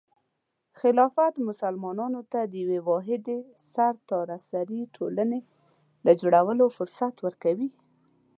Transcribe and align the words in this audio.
خلافت 0.79 1.33
مسلمانانو 1.49 2.21
ته 2.31 2.39
د 2.51 2.53
یوې 2.63 2.79
واحدې 2.89 3.37
سرتاسري 3.73 4.81
ټولنې 4.95 5.39
د 6.05 6.07
جوړولو 6.21 6.65
فرصت 6.77 7.15
ورکوي. 7.25 7.69